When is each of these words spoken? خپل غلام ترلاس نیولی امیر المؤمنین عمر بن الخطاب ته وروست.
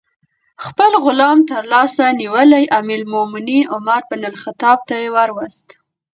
خپل 0.63 0.91
غلام 1.05 1.37
ترلاس 1.49 1.93
نیولی 2.19 2.65
امیر 2.79 2.99
المؤمنین 3.05 3.63
عمر 3.75 4.01
بن 4.09 4.23
الخطاب 4.31 4.79
ته 4.89 4.97
وروست. 5.15 5.67